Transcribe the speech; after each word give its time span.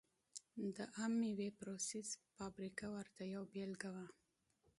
د 0.75 0.77
عم 0.95 1.11
مېوې 1.19 1.49
پروسس 1.59 2.07
فابریکه 2.35 2.87
ورته 2.95 3.21
یوه 3.33 3.47
بېلګه 3.53 3.89
وه. 3.95 4.05